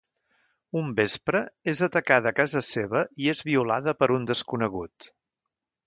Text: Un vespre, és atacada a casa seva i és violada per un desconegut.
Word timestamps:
Un 0.79 0.87
vespre, 0.99 1.41
és 1.75 1.83
atacada 1.89 2.31
a 2.33 2.37
casa 2.41 2.65
seva 2.71 3.05
i 3.25 3.33
és 3.35 3.47
violada 3.53 3.97
per 4.03 4.13
un 4.19 4.27
desconegut. 4.33 5.13